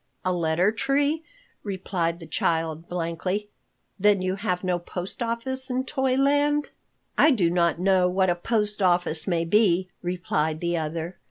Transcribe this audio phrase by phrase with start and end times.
[0.25, 1.21] "A letter tree?"
[1.61, 3.49] replied the child blankly.
[3.99, 6.71] "Then you have no post office in Toyland?"
[7.19, 11.19] "I do not know what a post office may be," replied the other.